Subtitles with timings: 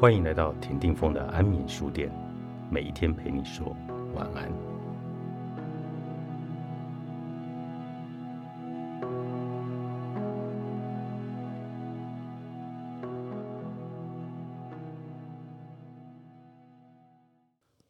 [0.00, 2.10] 欢迎来到田定峰的安眠书店，
[2.70, 3.76] 每一天陪你说
[4.14, 4.50] 晚安。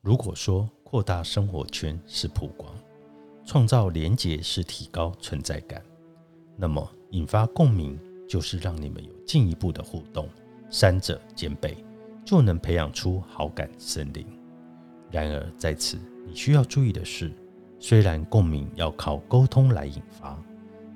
[0.00, 2.74] 如果说扩大生活圈是曝光，
[3.44, 5.80] 创造连结是提高存在感，
[6.56, 7.96] 那么引发共鸣
[8.28, 10.28] 就是让你们有进一步的互动，
[10.70, 11.76] 三者兼备。
[12.24, 14.26] 就能培养出好感森林。
[15.10, 17.32] 然而，在此你需要注意的是，
[17.78, 20.40] 虽然共鸣要靠沟通来引发，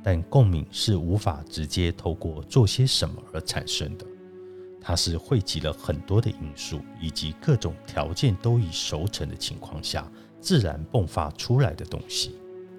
[0.02, 4.06] 但共鸣是无法直接透过做些什么而产生的。
[4.80, 10.06] 它是汇集了很多的因素以及各种条件都已熟成的情况下
[10.40, 12.36] 自然迸发出来的东西。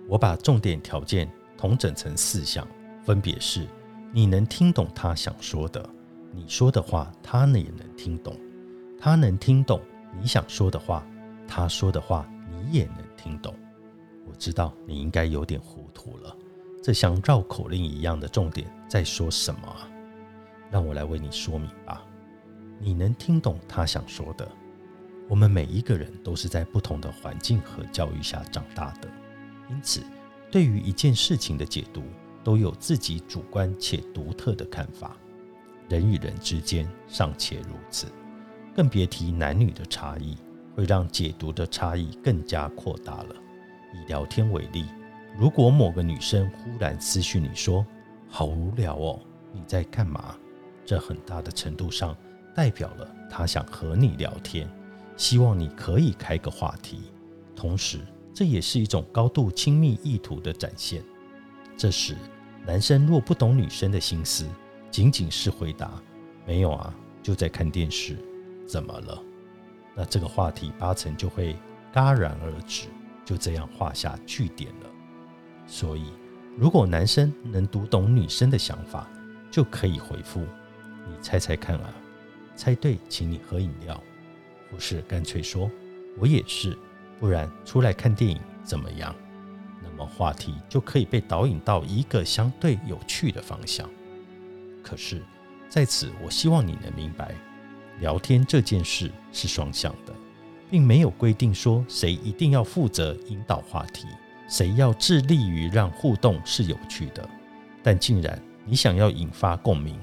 [0.07, 2.65] 我把重点条件统整成四项，
[3.03, 3.65] 分别是：
[4.13, 5.83] 你能听懂他想说的。
[6.35, 8.33] 你说的话，他呢也能听懂；
[8.99, 9.79] 他能听懂
[10.19, 11.05] 你想说的话，
[11.47, 13.55] 他说的话你也能听懂。
[14.27, 16.35] 我知道你应该有点糊涂了，
[16.83, 19.87] 这像绕口令一样的重点在说什么啊？
[20.69, 22.03] 让我来为你说明吧。
[22.79, 24.45] 你能听懂他想说的。
[25.29, 29.07] 我们每一个人都是在不同的环境和教育下长大的，
[29.69, 30.03] 因此
[30.51, 32.03] 对于一件事情的解读
[32.43, 35.15] 都有自己主观且独特的看法。
[35.89, 38.07] 人与人之间尚且如此，
[38.75, 40.35] 更别提男女的差异，
[40.75, 43.35] 会让解读的差异更加扩大了。
[43.93, 44.85] 以聊天为例，
[45.37, 47.85] 如果某个女生忽然私讯你说
[48.27, 49.19] “好无聊哦，
[49.53, 50.35] 你在干嘛”，
[50.85, 52.15] 这很大的程度上
[52.53, 54.67] 代表了她想和你聊天，
[55.15, 57.03] 希望你可以开个话题。
[57.55, 57.99] 同时，
[58.33, 61.01] 这也是一种高度亲密意图的展现。
[61.77, 62.15] 这时，
[62.65, 64.45] 男生若不懂女生的心思，
[64.95, 65.91] 仅仅是回答
[66.47, 68.17] 没有啊，就在看电视，
[68.65, 69.21] 怎么了？
[69.93, 71.53] 那这个话题八成就会
[71.93, 72.87] 戛然而止，
[73.25, 74.89] 就这样画下句点了。
[75.67, 76.05] 所以，
[76.57, 79.05] 如果男生能读懂女生的想法，
[79.51, 80.39] 就可以回复
[81.05, 81.93] 你猜猜看啊，
[82.55, 84.01] 猜对请你喝饮料，
[84.71, 85.69] 不是干脆说
[86.17, 86.73] 我也是，
[87.19, 89.13] 不然出来看电影怎么样？
[89.83, 93.89] 那么话题就可以被导引到一个相对有趣的方向。
[94.85, 95.19] 可是，
[95.67, 97.33] 在此，我希望你能明白，
[97.99, 100.13] 聊天这件事是双向的，
[100.69, 104.05] 并没有规定说谁一定要负责引导话题，
[104.47, 107.27] 谁要致力于让互动是有趣的。
[107.81, 109.99] 但既然你想要引发共鸣，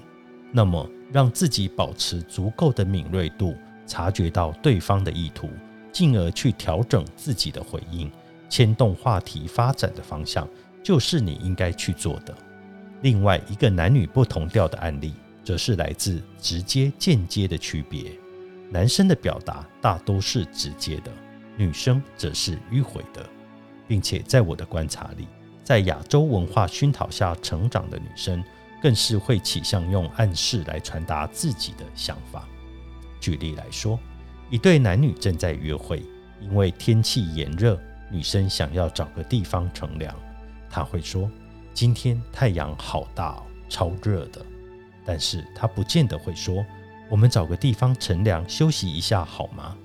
[0.51, 3.57] 那么让自己保持足够的敏锐度，
[3.87, 5.49] 察觉到对方的意图，
[5.93, 8.11] 进而去调整自己的回应，
[8.49, 10.49] 牵动话题发展的方向，
[10.83, 12.37] 就是你应该去做的。
[13.03, 15.13] 另外一个男女不同调的案例，
[15.45, 18.13] 则是来自直接、间接的区别。
[18.71, 21.13] 男生的表达大都是直接的，
[21.57, 23.29] 女生则是迂回的，
[23.87, 25.27] 并且在我的观察里，
[25.63, 28.43] 在亚洲文化熏陶下成长的女生，
[28.81, 32.49] 更是会倾向用暗示来传达自己的想法。
[33.21, 33.99] 举例来说，
[34.49, 36.03] 一对男女正在约会，
[36.41, 37.79] 因为天气炎热，
[38.11, 40.15] 女生想要找个地方乘凉，
[40.71, 41.29] 她会说。
[41.75, 44.45] 今天太阳好大哦，超热的。
[45.05, 46.65] 但是他不见得会说
[47.11, 49.77] ：“我们找个地方乘凉休息一下好吗？”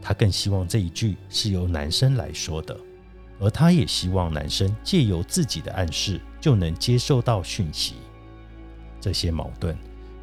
[0.00, 2.78] 他更希望这一句是由男生来说的，
[3.38, 7.94] 而他也希望男生借由自己的暗示就能接受到讯息。
[9.00, 9.76] 这些矛盾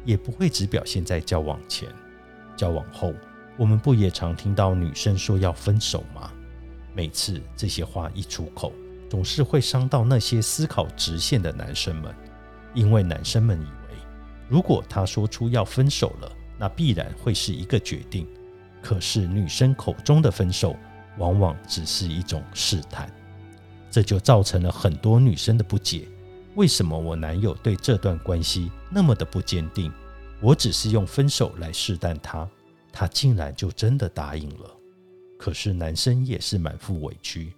[0.04, 1.88] 也不会只表现在交往前，
[2.56, 3.12] 交往后，
[3.58, 6.30] 我们不也常听到女生说要分手吗？
[6.94, 8.72] 每次这些话一出口。
[9.10, 12.14] 总是会伤到那些思考直线的男生们，
[12.72, 13.98] 因为男生们以为，
[14.48, 18.24] 如果他说出要分手了，那必然会是一个决定。
[18.80, 20.76] 可是女生口中的分手，
[21.18, 23.12] 往往只是一种试探，
[23.90, 26.06] 这就造成了很多女生的不解：
[26.54, 29.92] 为什么我男友对这段关系那么的不坚定？
[30.40, 32.48] 我只是用分手来试探他，
[32.92, 34.70] 他竟然就真的答应了。
[35.36, 37.52] 可是男生也是满腹委屈。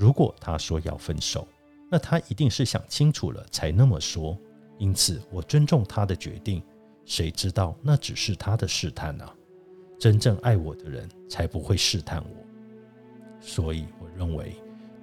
[0.00, 1.46] 如果他说要分手，
[1.90, 4.34] 那他一定是想清楚了才那么说。
[4.78, 6.62] 因此，我尊重他的决定。
[7.04, 9.28] 谁知道那只是他的试探呢？
[9.98, 12.46] 真正爱我的人才不会试探我。
[13.42, 14.54] 所以，我认为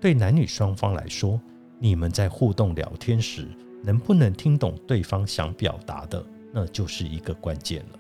[0.02, 1.40] 对男女双方来说，
[1.78, 3.48] 你们在互动聊天时，
[3.84, 8.00] 能不能听懂对方想表达的，那就是一个关键了。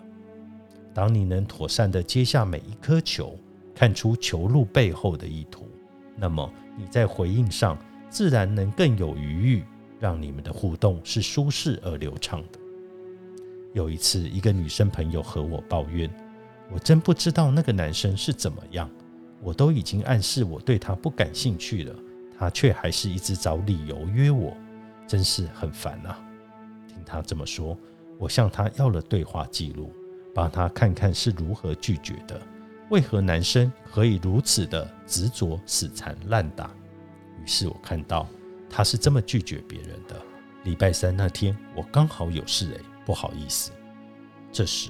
[0.95, 3.37] 当你能妥善的接下每一颗球，
[3.75, 5.69] 看出球路背后的意图，
[6.17, 6.51] 那么。
[6.79, 7.75] 你在回应上
[8.07, 9.63] 自然能更有余裕，
[9.99, 12.59] 让你们的互动是舒适而流畅的。
[13.73, 16.07] 有一次，一个女生朋友和我抱怨，
[16.71, 18.87] 我真不知道那个男生是怎么样。
[19.41, 21.95] 我都已经暗示我对他不感兴趣了，
[22.37, 24.55] 他却还是一直找理由约我，
[25.07, 26.23] 真是很烦啊！
[26.87, 27.75] 听他这么说，
[28.19, 29.91] 我向他要了对话记录，
[30.31, 32.39] 帮他看看是如何拒绝的。
[32.89, 36.71] 为何男生可以如此的执着、死缠烂打？
[37.43, 38.27] 于是我看到
[38.69, 40.21] 他是这么拒绝别人的。
[40.63, 43.71] 礼拜三那天，我刚好有事，诶，不好意思。
[44.51, 44.89] 这时，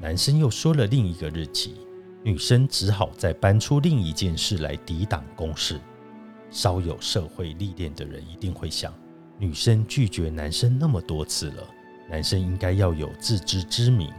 [0.00, 1.76] 男生又说了另一个日期。
[2.22, 5.80] 女生只好再搬出另一件事来抵挡攻势。
[6.50, 8.92] 稍有社会历练的人一定会想：
[9.38, 11.62] 女生拒绝男生那么多次了，
[12.10, 14.12] 男生应该要有自知之明，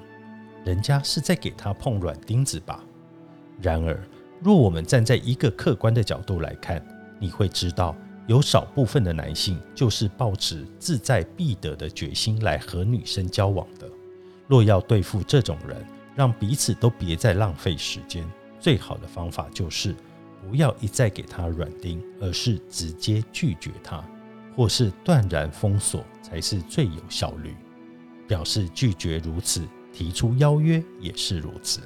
[0.63, 2.81] 人家是在给他碰软钉子吧？
[3.61, 3.99] 然而，
[4.41, 6.85] 若我们站在一个客观的角度来看，
[7.19, 7.95] 你会知道，
[8.27, 13.89] 有少部分的男性就是抱持志在必得的决心来和女生交往的。
[14.47, 15.75] 若要对付这种人，
[16.15, 18.25] 让彼此都别再浪费时间，
[18.59, 19.95] 最好的方法就是
[20.41, 24.03] 不要一再给他软钉，而是直接拒绝他，
[24.55, 27.55] 或是断然封锁才是最有效率。
[28.27, 31.79] 表示拒绝如此，提出邀约也是如此。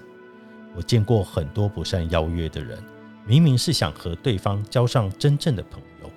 [0.76, 2.82] 我见过很多不善邀约的人，
[3.26, 6.10] 明明是想和对方交上真正的朋友，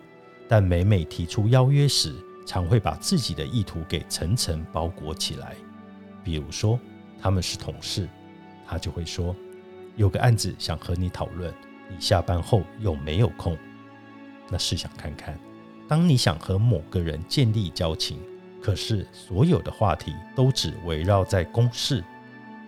[0.49, 2.15] 但每每提出邀约时，
[2.47, 5.55] 常会把自己的意图给层层包裹起来，
[6.23, 6.79] 比如说。
[7.23, 8.07] 他们是同事，
[8.67, 9.35] 他就会说
[9.97, 11.51] ：“有个案子想和你讨论，
[11.89, 13.57] 你下班后有没有空？”
[14.51, 15.41] 那试想看看，
[15.89, 18.19] 当你想和某个人建立交情，
[18.61, 22.05] 可是所有的话题都只围绕在公事，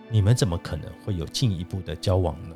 [0.09, 2.55] 你们怎么可能会有进一步的交往呢？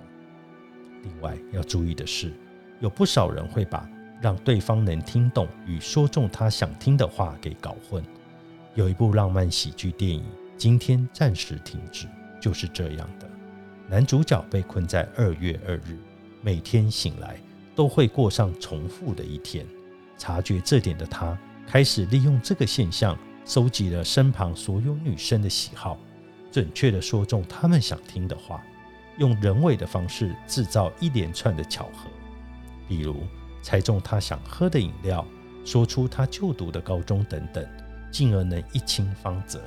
[1.03, 2.33] 另外要注意的是，
[2.80, 3.89] 有不少人会把
[4.21, 8.03] 让对方能听懂与说中他想听的话给搞混。
[8.75, 10.24] 有一部浪漫喜剧电影。
[10.57, 12.06] 今天暂时停止，
[12.39, 13.27] 就是这样的。
[13.89, 15.98] 男主角被困在二月二日，
[16.39, 17.36] 每天醒来
[17.75, 19.65] 都会过上重复的一天。
[20.19, 25.98] 察觉这点的他，开始利用这个现象，收集了身旁所有女生的喜好，
[26.51, 28.62] 准确的说中他们想听的话，
[29.18, 32.09] 用人为的方式制造一连串的巧合，
[32.88, 33.15] 比如
[33.62, 35.25] 猜中他想喝的饮料，
[35.63, 37.65] 说出他就读的高中等等，
[38.12, 39.62] 进而能一清方泽。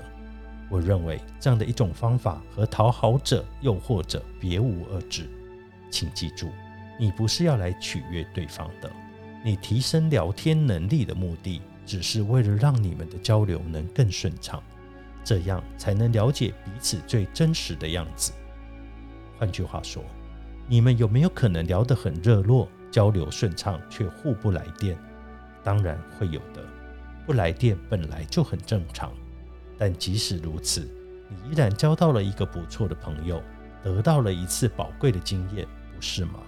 [0.68, 5.28] 我认为这样的一种方法和讨好者、诱惑者别无二致。
[5.90, 6.50] 请记住，
[6.98, 8.90] 你不是要来取悦对方的，
[9.44, 14.60] 你提升聊天能力的目的，只是为了让你们的交流能更顺畅，
[15.24, 18.32] 这样才能了解彼此最真实的样子。
[19.38, 20.04] 换句话说，
[20.68, 24.96] 你们有没有可能聊得很热络，交流顺畅，却互不来电？
[25.62, 26.62] 当然会有的，
[27.26, 29.12] 不来电本来就很正常。
[29.76, 30.88] 但即使如此，
[31.28, 33.42] 你依然交到了一个不错的朋友，
[33.82, 36.40] 得到了一次宝贵的经验，不是吗？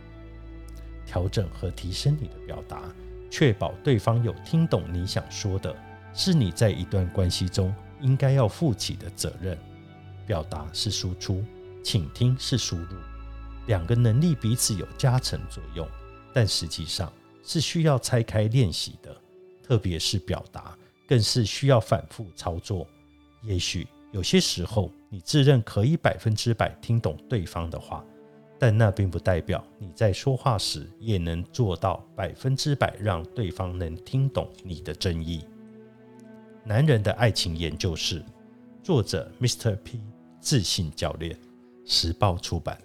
[1.04, 2.82] 调整和提升你的表达，
[3.30, 5.74] 确保对方有听懂你想说的，
[6.12, 9.58] 是你在一段关系中应该要负起的责任。
[10.26, 11.44] 表达是输出，
[11.84, 12.96] 倾听是输入，
[13.66, 15.86] 两个能力彼此有加成作用，
[16.34, 17.12] 但实际上
[17.44, 19.16] 是需要拆开练习的，
[19.62, 20.76] 特别是表达，
[21.06, 22.84] 更是需要反复操作。
[23.42, 28.04] 也许有些时候，你自认可以百分之百听懂对方的话，
[28.58, 35.44] 但那并不代表你在说话时也能做到百分之百让对方能听懂你的真意。
[36.68, 38.20] 男人的爱情研究室，
[38.82, 39.76] 作者 Mr.
[39.84, 40.00] P，
[40.40, 41.38] 自信教练，
[41.84, 42.76] 时报出版。